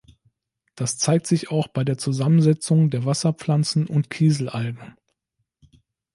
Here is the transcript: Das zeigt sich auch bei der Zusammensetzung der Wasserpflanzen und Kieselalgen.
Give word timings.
Das 0.73 0.97
zeigt 0.97 1.27
sich 1.27 1.51
auch 1.51 1.67
bei 1.67 1.83
der 1.83 1.95
Zusammensetzung 1.95 2.89
der 2.89 3.05
Wasserpflanzen 3.05 3.85
und 3.85 4.09
Kieselalgen. 4.09 4.95